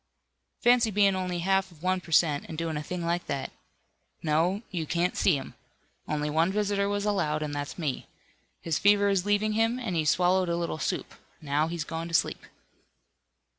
[0.63, 3.51] Fancy being only half of one per cent, and doing a thing like that.
[4.23, 5.53] No, you can't see him.
[6.07, 8.07] Only one visitor was allowed, and that's me.
[8.61, 11.13] His fever is leaving him, and he swallowed a little soup.
[11.39, 12.43] Now, he's going to sleep."